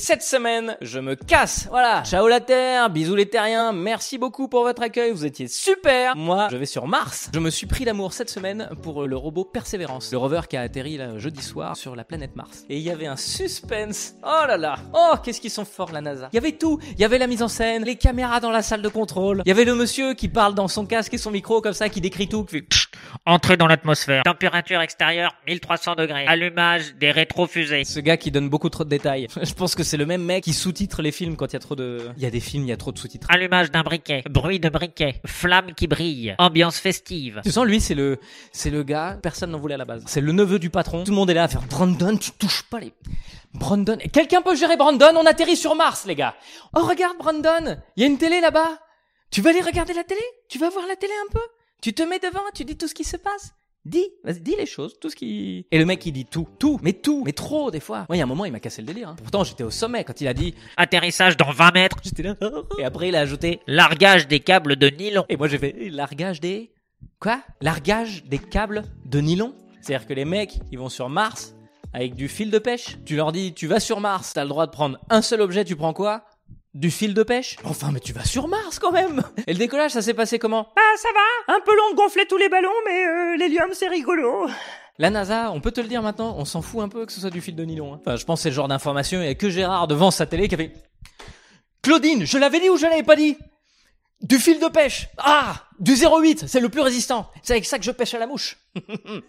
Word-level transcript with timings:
Cette 0.00 0.22
semaine, 0.22 0.78
je 0.80 0.98
me 0.98 1.14
casse. 1.14 1.68
Voilà. 1.68 2.02
Ciao 2.04 2.26
la 2.26 2.40
Terre, 2.40 2.88
bisous 2.88 3.14
les 3.14 3.26
terriens, 3.26 3.72
merci 3.72 4.16
beaucoup 4.16 4.48
pour 4.48 4.62
votre 4.62 4.80
accueil, 4.80 5.12
vous 5.12 5.26
étiez 5.26 5.46
super. 5.46 6.16
Moi, 6.16 6.48
je 6.50 6.56
vais 6.56 6.64
sur 6.64 6.86
Mars. 6.86 7.30
Je 7.34 7.38
me 7.38 7.50
suis 7.50 7.66
pris 7.66 7.84
d'amour 7.84 8.14
cette 8.14 8.30
semaine 8.30 8.70
pour 8.82 9.06
le 9.06 9.14
robot 9.14 9.44
Perseverance, 9.44 10.10
le 10.10 10.16
rover 10.16 10.40
qui 10.48 10.56
a 10.56 10.62
atterri 10.62 10.96
là, 10.96 11.18
jeudi 11.18 11.42
soir 11.42 11.76
sur 11.76 11.94
la 11.94 12.04
planète 12.04 12.34
Mars. 12.34 12.64
Et 12.70 12.78
il 12.78 12.82
y 12.82 12.88
avait 12.88 13.06
un 13.06 13.16
suspense. 13.16 14.14
Oh 14.24 14.46
là 14.48 14.56
là. 14.56 14.76
Oh, 14.94 15.16
qu'est-ce 15.22 15.40
qu'ils 15.40 15.50
sont 15.50 15.66
forts 15.66 15.92
la 15.92 16.00
NASA. 16.00 16.30
Il 16.32 16.36
y 16.36 16.38
avait 16.38 16.52
tout. 16.52 16.80
Il 16.92 17.00
y 17.00 17.04
avait 17.04 17.18
la 17.18 17.26
mise 17.26 17.42
en 17.42 17.48
scène, 17.48 17.84
les 17.84 17.96
caméras 17.96 18.40
dans 18.40 18.50
la 18.50 18.62
salle 18.62 18.80
de 18.80 18.88
contrôle. 18.88 19.42
Il 19.44 19.48
y 19.48 19.52
avait 19.52 19.66
le 19.66 19.74
monsieur 19.74 20.14
qui 20.14 20.28
parle 20.28 20.54
dans 20.54 20.68
son 20.68 20.86
casque 20.86 21.12
et 21.12 21.18
son 21.18 21.30
micro 21.30 21.60
comme 21.60 21.74
ça, 21.74 21.90
qui 21.90 22.00
décrit 22.00 22.26
tout, 22.26 22.44
qui 22.44 22.56
fait 22.60 22.66
Entrée 23.26 23.56
dans 23.56 23.66
l'atmosphère. 23.66 24.22
Température 24.24 24.80
extérieure 24.80 25.34
1300 25.46 25.94
degrés. 25.94 26.26
Allumage 26.26 26.94
des 26.94 27.10
rétrofusées. 27.10 27.84
Ce 27.84 28.00
gars 28.00 28.16
qui 28.16 28.30
donne 28.30 28.48
beaucoup 28.48 28.68
trop 28.68 28.84
de 28.84 28.88
détails. 28.88 29.26
Je 29.42 29.52
pense 29.54 29.74
que 29.74 29.82
c'est 29.82 29.96
le 29.96 30.06
même 30.06 30.22
mec 30.24 30.44
qui 30.44 30.52
sous-titre 30.52 31.02
les 31.02 31.12
films 31.12 31.36
quand 31.36 31.46
il 31.46 31.54
y 31.54 31.56
a 31.56 31.60
trop 31.60 31.76
de... 31.76 32.08
Il 32.16 32.22
y 32.22 32.26
a 32.26 32.30
des 32.30 32.40
films, 32.40 32.64
il 32.64 32.68
y 32.68 32.72
a 32.72 32.76
trop 32.76 32.92
de 32.92 32.98
sous-titres. 32.98 33.26
Allumage 33.30 33.70
d'un 33.70 33.82
briquet. 33.82 34.22
Bruit 34.28 34.60
de 34.60 34.68
briquet. 34.68 35.20
Flamme 35.26 35.74
qui 35.74 35.86
brille. 35.86 36.34
Ambiance 36.38 36.78
festive. 36.78 37.40
Tu 37.44 37.52
sens, 37.52 37.66
lui, 37.66 37.80
c'est 37.80 37.94
le, 37.94 38.18
c'est 38.52 38.70
le 38.70 38.82
gars, 38.82 39.18
personne 39.22 39.50
n'en 39.50 39.58
voulait 39.58 39.74
à 39.74 39.78
la 39.78 39.84
base. 39.84 40.02
C'est 40.06 40.20
le 40.20 40.32
neveu 40.32 40.58
du 40.58 40.70
patron. 40.70 41.04
Tout 41.04 41.10
le 41.10 41.16
monde 41.16 41.30
est 41.30 41.34
là 41.34 41.44
à 41.44 41.48
faire 41.48 41.62
Brandon, 41.62 42.16
tu 42.16 42.30
touches 42.32 42.62
pas 42.64 42.80
les. 42.80 42.92
Brandon. 43.54 43.96
Et 44.00 44.08
Quelqu'un 44.08 44.42
peut 44.42 44.54
gérer 44.54 44.76
Brandon, 44.76 45.12
on 45.16 45.26
atterrit 45.26 45.56
sur 45.56 45.74
Mars, 45.74 46.04
les 46.06 46.14
gars. 46.14 46.34
Oh, 46.74 46.84
regarde, 46.86 47.16
Brandon. 47.18 47.76
Il 47.96 48.02
y 48.02 48.04
a 48.04 48.06
une 48.06 48.18
télé 48.18 48.40
là-bas. 48.40 48.78
Tu 49.30 49.42
vas 49.42 49.50
aller 49.50 49.60
regarder 49.60 49.92
la 49.92 50.04
télé? 50.04 50.20
Tu 50.48 50.58
vas 50.58 50.70
voir 50.70 50.86
la 50.86 50.96
télé 50.96 51.12
un 51.28 51.32
peu? 51.32 51.40
Tu 51.80 51.92
te 51.94 52.02
mets 52.02 52.18
devant, 52.18 52.40
tu 52.54 52.64
dis 52.64 52.76
tout 52.76 52.88
ce 52.88 52.94
qui 52.94 53.04
se 53.04 53.16
passe? 53.16 53.54
Dis, 53.86 54.06
vas-y, 54.24 54.40
dis 54.40 54.54
les 54.56 54.66
choses, 54.66 54.98
tout 55.00 55.08
ce 55.08 55.16
qui... 55.16 55.64
Et 55.70 55.78
le 55.78 55.86
mec, 55.86 56.04
il 56.04 56.12
dit 56.12 56.26
tout, 56.26 56.46
tout, 56.58 56.78
mais 56.82 56.92
tout, 56.92 57.22
mais 57.24 57.32
trop, 57.32 57.70
des 57.70 57.80
fois. 57.80 58.04
Moi, 58.10 58.16
il 58.16 58.18
y 58.18 58.20
a 58.20 58.24
un 58.24 58.28
moment, 58.28 58.44
il 58.44 58.52
m'a 58.52 58.60
cassé 58.60 58.82
le 58.82 58.86
délire. 58.86 59.08
hein. 59.08 59.16
Pourtant, 59.16 59.42
j'étais 59.42 59.64
au 59.64 59.70
sommet 59.70 60.04
quand 60.04 60.20
il 60.20 60.28
a 60.28 60.34
dit... 60.34 60.54
Atterrissage 60.76 61.38
dans 61.38 61.50
20 61.50 61.72
mètres. 61.72 61.96
J'étais 62.04 62.22
là. 62.22 62.36
Et 62.78 62.84
après, 62.84 63.08
il 63.08 63.16
a 63.16 63.20
ajouté... 63.20 63.60
Largage 63.66 64.28
des 64.28 64.40
câbles 64.40 64.76
de 64.76 64.88
nylon. 64.88 65.24
Et 65.30 65.36
moi 65.38 65.48
j'ai 65.48 65.56
fait 65.56 65.74
largage 65.90 66.40
des 66.40 66.70
quoi? 67.18 67.40
Largage 67.62 68.24
des 68.24 68.38
câbles 68.38 68.84
de 69.06 69.20
nylon 69.20 69.54
C'est-à-dire 69.80 70.06
que 70.06 70.12
les 70.12 70.26
mecs, 70.26 70.58
ils 70.70 70.78
vont 70.78 70.90
sur 70.90 71.08
Mars 71.08 71.54
avec 71.94 72.14
du 72.14 72.28
fil 72.28 72.50
de 72.50 72.58
pêche. 72.58 72.98
Tu 73.06 73.16
leur 73.16 73.32
dis 73.32 73.54
tu 73.54 73.66
vas 73.66 73.80
sur 73.80 73.98
Mars, 74.00 74.34
t'as 74.34 74.42
le 74.42 74.50
droit 74.50 74.66
de 74.66 74.72
prendre 74.72 74.98
un 75.08 75.22
seul 75.22 75.40
objet, 75.40 75.64
tu 75.64 75.74
prends 75.74 75.94
quoi? 75.94 76.24
Du 76.74 76.90
fil 76.90 77.14
de 77.14 77.22
pêche 77.22 77.56
Enfin, 77.64 77.90
mais 77.92 78.00
tu 78.00 78.12
vas 78.12 78.24
sur 78.24 78.46
Mars 78.48 78.78
quand 78.78 78.92
même 78.92 79.22
Et 79.46 79.52
le 79.52 79.58
décollage, 79.58 79.90
ça 79.92 80.02
s'est 80.02 80.14
passé 80.14 80.38
comment 80.38 80.68
Ah, 80.76 80.96
ça 80.96 81.08
va. 81.14 81.54
Un 81.56 81.60
peu 81.60 81.74
long 81.76 81.90
de 81.90 81.96
gonfler 81.96 82.26
tous 82.26 82.36
les 82.36 82.48
ballons, 82.48 82.68
mais 82.86 83.06
euh, 83.06 83.36
l'hélium, 83.36 83.70
c'est 83.72 83.88
rigolo. 83.88 84.46
La 84.98 85.10
NASA, 85.10 85.50
on 85.52 85.60
peut 85.60 85.72
te 85.72 85.80
le 85.80 85.88
dire 85.88 86.02
maintenant, 86.02 86.34
on 86.38 86.44
s'en 86.44 86.62
fout 86.62 86.82
un 86.82 86.88
peu 86.88 87.06
que 87.06 87.12
ce 87.12 87.20
soit 87.20 87.30
du 87.30 87.40
fil 87.40 87.56
de 87.56 87.64
nylon. 87.64 87.94
hein. 87.94 87.98
Enfin, 88.00 88.16
je 88.16 88.24
pense 88.24 88.40
que 88.40 88.42
c'est 88.44 88.48
le 88.50 88.54
genre 88.54 88.68
d'information, 88.68 89.20
il 89.20 89.26
y 89.26 89.28
a 89.30 89.34
que 89.34 89.48
Gérard 89.50 89.88
devant 89.88 90.10
sa 90.10 90.26
télé 90.26 90.46
qui 90.48 90.54
a 90.54 90.58
fait... 90.58 90.72
Claudine, 91.82 92.26
je 92.26 92.36
l'avais 92.38 92.60
dit 92.60 92.68
ou 92.68 92.76
je 92.76 92.84
l'avais 92.86 93.02
pas 93.02 93.16
dit? 93.16 93.36
Du 94.22 94.38
fil 94.38 94.60
de 94.60 94.68
pêche 94.68 95.08
Ah 95.16 95.64
Du 95.78 95.94
08, 95.94 96.44
c'est 96.46 96.60
le 96.60 96.68
plus 96.68 96.82
résistant. 96.82 97.30
C'est 97.42 97.54
avec 97.54 97.64
ça 97.64 97.78
que 97.78 97.84
je 97.84 97.90
pêche 97.90 98.12
à 98.12 98.18
la 98.18 98.26
mouche. 98.26 98.58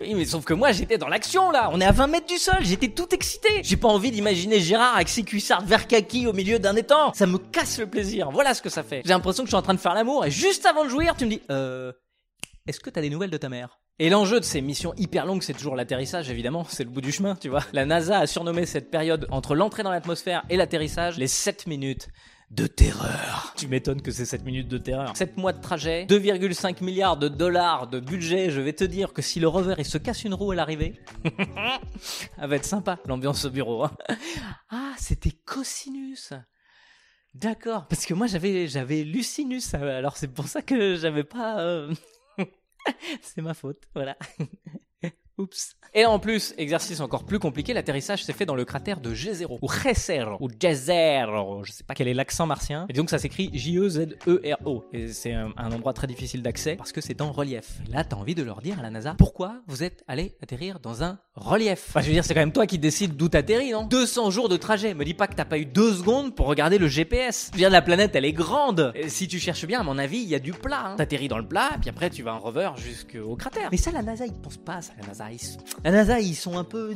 oui, 0.02 0.14
mais 0.14 0.26
sauf 0.26 0.44
que 0.44 0.54
moi, 0.54 0.74
j'étais 0.74 0.98
dans 0.98 1.08
l'action, 1.08 1.50
là. 1.50 1.70
On 1.72 1.80
est 1.80 1.86
à 1.86 1.94
20 1.94 2.08
mètres 2.08 2.28
du 2.28 2.38
sol, 2.38 2.58
j'étais 2.62 2.90
tout 2.90 3.08
excité. 3.14 3.62
J'ai 3.64 3.78
pas 3.78 3.88
envie 3.88 4.12
d'imaginer 4.12 4.60
Gérard 4.60 4.96
avec 4.96 5.08
ses 5.08 5.24
cuissards 5.24 5.66
vert 5.66 5.88
kaki 5.88 6.28
au 6.28 6.34
milieu 6.34 6.60
d'un 6.60 6.76
étang. 6.76 7.14
Ça 7.14 7.26
me 7.26 7.38
casse 7.38 7.80
le 7.80 7.88
plaisir. 7.88 8.32
Voilà 8.32 8.54
ce 8.54 8.62
que 8.62 8.70
ça 8.70 8.84
fait. 8.84 9.02
J'ai 9.06 9.14
l'impression 9.14 9.44
que 9.44 9.48
je 9.48 9.52
suis 9.52 9.60
en 9.60 9.62
train 9.62 9.74
de 9.74 9.80
faire 9.80 9.94
l'amour 9.94 10.26
et 10.26 10.32
juste 10.32 10.66
avant 10.66 10.84
de 10.84 10.90
jouir, 10.90 11.16
tu 11.16 11.26
me 11.26 11.30
dis... 11.32 11.42
Euh... 11.50 11.94
Est-ce 12.68 12.80
que 12.80 12.90
t'as 12.90 13.02
des 13.02 13.10
nouvelles 13.10 13.32
de 13.32 13.38
ta 13.38 13.50
mère? 13.50 13.80
Et 13.98 14.10
l'enjeu 14.10 14.40
de 14.40 14.46
ces 14.46 14.62
missions 14.62 14.94
hyper 14.98 15.26
longues, 15.26 15.42
c'est 15.42 15.54
toujours 15.54 15.76
l'atterrissage, 15.76 16.30
évidemment. 16.30 16.66
C'est 16.68 16.84
le 16.84 16.90
bout 16.90 17.02
du 17.02 17.12
chemin, 17.12 17.36
tu 17.36 17.50
vois. 17.50 17.64
La 17.72 17.86
NASA 17.86 18.20
a 18.20 18.28
surnommé 18.28 18.66
cette 18.66 18.92
période 18.92 19.28
entre 19.32 19.56
l'entrée 19.56 19.84
dans 19.84 19.92
l'atmosphère 19.92 20.44
et 20.50 20.58
l'atterrissage 20.58 21.18
les 21.18 21.28
7 21.28 21.66
minutes 21.68 22.10
de 22.52 22.68
terreur. 22.68 23.54
Tu 23.58 23.68
m'étonnes 23.68 24.02
que 24.02 24.12
c'est 24.12 24.26
7 24.26 24.44
minutes 24.44 24.68
de 24.68 24.78
terreur. 24.78 25.16
7 25.16 25.38
mois 25.38 25.54
de 25.54 25.62
trajet, 25.62 26.06
2,5 26.06 26.84
milliards 26.84 27.18
de 27.18 27.28
dollars 27.30 27.88
de 27.88 28.00
budget. 28.00 28.52
Je 28.52 28.60
vais 28.60 28.74
te 28.74 28.84
dire 28.84 29.14
que 29.14 29.22
si 29.22 29.40
le 29.40 29.48
rover 29.48 29.76
il 29.78 29.86
se 29.86 29.98
casse 29.98 30.24
une 30.26 30.34
roue 30.34 30.52
à 30.52 30.56
l'arrivée, 30.56 31.00
ça 32.00 32.48
va 32.48 32.56
être 32.58 32.66
sympa 32.66 33.00
l'ambiance 33.06 33.46
au 33.46 33.50
bureau. 33.52 33.84
hein. 33.86 33.92
Ah, 34.70 34.94
c'était 34.98 35.32
cosinus. 35.32 36.34
D'accord, 37.34 37.88
parce 37.88 38.06
que 38.06 38.14
moi 38.14 38.28
j'avais 38.28 38.68
j'avais 38.68 39.04
lucinus, 39.04 39.74
alors 39.74 40.18
c'est 40.18 40.28
pour 40.28 40.48
ça 40.50 40.62
que 40.62 40.98
j'avais 40.98 41.24
pas. 41.24 41.62
euh, 41.62 41.94
c'est 43.22 43.42
ma 43.42 43.54
faute, 43.54 43.84
voilà. 43.96 44.18
Oups. 45.38 45.78
Et 45.94 46.06
en 46.06 46.20
plus, 46.20 46.54
exercice 46.58 47.02
encore 47.02 47.26
plus 47.26 47.38
compliqué, 47.38 47.74
l'atterrissage 47.74 48.24
s'est 48.24 48.32
fait 48.32 48.46
dans 48.46 48.56
le 48.56 48.64
cratère 48.64 49.02
de 49.02 49.14
Jezero, 49.14 49.60
ou 49.62 49.68
Jezero, 49.70 50.38
ou 50.40 50.48
Jezero, 50.50 51.66
je 51.66 51.74
sais 51.74 51.84
pas 51.84 51.94
quel 51.96 52.08
est 52.08 52.14
l'accent 52.14 52.46
martien. 52.46 52.86
Et 52.88 52.94
donc 52.94 53.10
ça 53.10 53.20
s'écrit 53.20 53.50
J-E-Z-E-R-O. 53.54 54.86
Et 54.94 55.10
c'est 55.10 55.34
un, 55.34 55.52
endroit 55.58 55.92
très 55.92 56.08
difficile 56.08 56.44
d'accès 56.44 56.78
parce 56.78 56.94
que 56.94 57.02
c'est 57.02 57.20
en 57.20 57.34
relief. 57.34 57.80
Là, 57.90 58.06
t'as 58.06 58.16
envie 58.16 58.36
de 58.36 58.44
leur 58.44 58.62
dire 58.62 58.80
à 58.80 58.84
la 58.84 58.90
NASA, 58.90 59.16
pourquoi 59.18 59.62
vous 59.68 59.84
êtes 59.84 60.06
allé 60.08 60.38
atterrir 60.42 60.80
dans 60.80 61.04
un 61.04 61.20
relief? 61.36 61.88
Enfin, 61.90 62.00
je 62.00 62.08
veux 62.08 62.14
dire, 62.14 62.24
c'est 62.24 62.34
quand 62.34 62.40
même 62.40 62.54
toi 62.54 62.66
qui 62.66 62.80
décides 62.80 63.18
d'où 63.18 63.28
t'atterris, 63.28 63.72
non? 63.72 63.84
200 63.84 64.32
jours 64.32 64.48
de 64.48 64.56
trajet. 64.56 64.94
Me 64.94 65.04
dis 65.04 65.14
pas 65.14 65.28
que 65.28 65.36
t'as 65.36 65.44
pas 65.44 65.58
eu 65.58 65.66
deux 65.66 65.94
secondes 65.94 66.34
pour 66.36 66.48
regarder 66.48 66.78
le 66.78 66.88
GPS. 66.88 67.48
Je 67.52 67.58
veux 67.58 67.60
dire, 67.60 67.70
la 67.70 67.82
planète, 67.82 68.16
elle 68.16 68.24
est 68.24 68.32
grande. 68.32 68.94
Si 69.08 69.28
tu 69.28 69.40
cherches 69.40 69.66
bien, 69.66 69.82
à 69.82 69.84
mon 69.84 69.98
avis, 69.98 70.20
il 70.20 70.30
y 70.30 70.36
a 70.36 70.40
du 70.40 70.54
plat. 70.54 70.84
Hein. 70.86 70.96
T'atterris 70.96 71.28
dans 71.28 71.38
le 71.38 71.48
plat, 71.48 71.72
puis 71.82 71.90
après, 71.90 72.10
tu 72.10 72.24
vas 72.24 72.34
en 72.34 72.40
rover 72.40 72.70
jusqu'au 72.78 73.36
cratère. 73.36 73.68
Mais 73.72 73.78
ça, 73.78 73.92
la 73.92 74.02
NASA, 74.02 74.26
ils 74.26 74.34
pensent 74.34 74.56
pas 74.56 74.76
à 74.76 74.82
ça, 74.82 74.94
la 75.02 75.08
NASA. 75.08 75.30
Ils... 75.32 75.40
La 75.84 75.90
NASA, 75.90 76.20
ils 76.20 76.36
sont 76.36 76.60
un 76.60 76.64
peu... 76.64 76.96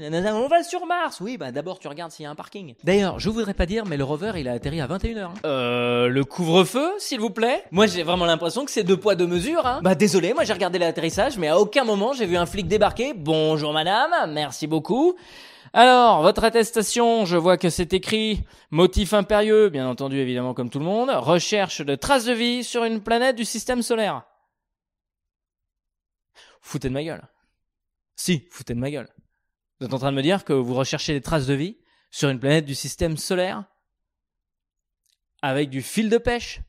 La 0.00 0.08
NASA, 0.08 0.36
on 0.36 0.46
va 0.46 0.62
sur 0.62 0.86
Mars. 0.86 1.20
Oui, 1.20 1.36
bah 1.36 1.50
d'abord, 1.50 1.80
tu 1.80 1.88
regardes 1.88 2.12
s'il 2.12 2.22
y 2.22 2.26
a 2.26 2.30
un 2.30 2.36
parking. 2.36 2.74
D'ailleurs, 2.84 3.18
je 3.18 3.28
voudrais 3.28 3.54
pas 3.54 3.66
dire, 3.66 3.84
mais 3.86 3.96
le 3.96 4.04
rover, 4.04 4.32
il 4.36 4.46
a 4.46 4.52
atterri 4.52 4.80
à 4.80 4.86
21h. 4.86 5.18
hein. 5.24 5.34
Euh, 5.44 6.06
le 6.06 6.24
couvre-feu, 6.24 6.92
s'il 6.98 7.18
vous 7.18 7.30
plaît 7.30 7.64
Moi, 7.72 7.86
j'ai 7.88 8.04
vraiment 8.04 8.24
l'impression 8.24 8.64
que 8.64 8.70
c'est 8.70 8.84
deux 8.84 8.96
poids, 8.96 9.16
deux 9.16 9.26
mesures. 9.26 9.66
Hein. 9.66 9.80
Bah 9.82 9.96
désolé, 9.96 10.32
moi 10.32 10.44
j'ai 10.44 10.52
regardé 10.52 10.78
l'atterrissage, 10.78 11.38
mais 11.38 11.48
à 11.48 11.58
aucun 11.58 11.82
moment 11.82 12.12
j'ai 12.12 12.26
vu 12.26 12.36
un 12.36 12.46
flic 12.46 12.68
débarquer. 12.68 13.14
Bonjour 13.14 13.72
madame, 13.72 14.32
merci 14.32 14.68
beaucoup. 14.68 15.16
Alors, 15.72 16.22
votre 16.22 16.44
attestation, 16.44 17.24
je 17.24 17.36
vois 17.36 17.56
que 17.58 17.68
c'est 17.68 17.92
écrit 17.94 18.44
motif 18.70 19.12
impérieux, 19.12 19.70
bien 19.70 19.88
entendu 19.88 20.18
évidemment 20.18 20.54
comme 20.54 20.70
tout 20.70 20.78
le 20.78 20.84
monde, 20.84 21.10
recherche 21.10 21.80
de 21.84 21.96
traces 21.96 22.26
de 22.26 22.32
vie 22.32 22.62
sur 22.62 22.84
une 22.84 23.00
planète 23.00 23.34
du 23.34 23.44
système 23.44 23.82
solaire. 23.82 24.22
Foutez 26.60 26.88
de 26.88 26.94
ma 26.94 27.02
gueule. 27.02 27.22
Si, 28.16 28.46
foutez 28.50 28.74
de 28.74 28.78
ma 28.78 28.90
gueule. 28.90 29.08
Vous 29.80 29.86
êtes 29.86 29.94
en 29.94 29.98
train 29.98 30.12
de 30.12 30.16
me 30.16 30.22
dire 30.22 30.44
que 30.44 30.52
vous 30.52 30.74
recherchez 30.74 31.12
des 31.12 31.20
traces 31.20 31.46
de 31.46 31.54
vie 31.54 31.78
sur 32.10 32.28
une 32.28 32.38
planète 32.38 32.64
du 32.64 32.74
système 32.74 33.16
solaire 33.16 33.64
avec 35.42 35.68
du 35.68 35.82
fil 35.82 36.08
de 36.08 36.18
pêche? 36.18 36.60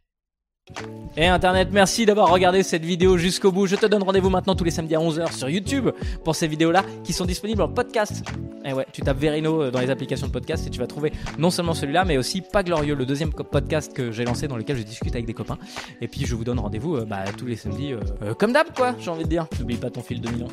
Et 1.16 1.28
Internet, 1.28 1.70
merci 1.72 2.08
d'avoir 2.08 2.32
regardé 2.32 2.64
cette 2.64 2.84
vidéo 2.84 3.18
jusqu'au 3.18 3.52
bout. 3.52 3.68
Je 3.68 3.76
te 3.76 3.86
donne 3.86 4.02
rendez-vous 4.02 4.32
maintenant 4.32 4.56
tous 4.56 4.64
les 4.64 4.72
samedis 4.72 4.96
à 4.96 5.00
11h 5.00 5.32
sur 5.32 5.48
YouTube 5.48 5.92
pour 6.24 6.36
ces 6.36 6.48
vidéos-là 6.48 6.84
qui 7.04 7.14
sont 7.14 7.26
disponibles 7.26 7.62
en 7.62 7.70
podcast. 7.70 8.24
Et 8.66 8.74
ouais, 8.74 8.88
tu 8.92 9.02
tapes 9.02 9.20
Verino 9.20 9.62
euh, 9.62 9.72
dans 9.72 9.80
les 9.80 9.92
applications 9.92 10.26
de 10.26 10.32
podcast 10.32 10.66
et 10.66 10.72
tu 10.72 10.80
vas 10.80 10.88
trouver 10.88 11.14
non 11.38 11.52
seulement 11.52 11.76
celui-là, 11.76 12.04
mais 12.04 12.18
aussi 12.18 12.42
Pas 12.42 12.64
Glorieux, 12.64 12.96
le 12.96 13.06
deuxième 13.06 13.32
podcast 13.32 13.94
que 13.94 14.12
j'ai 14.12 14.26
lancé 14.26 14.48
dans 14.48 14.58
lequel 14.58 14.78
je 14.78 14.84
discute 14.84 15.14
avec 15.14 15.28
des 15.28 15.36
copains. 15.36 15.60
Et 16.02 16.08
puis 16.08 16.26
je 16.26 16.34
vous 16.34 16.44
donne 16.44 16.60
rendez-vous 16.60 16.98
euh, 16.98 17.06
bah, 17.06 17.26
tous 17.38 17.46
les 17.46 17.56
samedis, 17.56 17.94
euh, 17.94 18.34
comme 18.34 18.52
d'hab 18.52 18.74
quoi, 18.76 18.96
j'ai 19.00 19.12
envie 19.12 19.24
de 19.24 19.30
dire. 19.30 19.48
N'oublie 19.60 19.78
pas 19.78 19.92
ton 19.92 20.02
fil 20.02 20.20
de 20.20 20.30
nylon. 20.30 20.48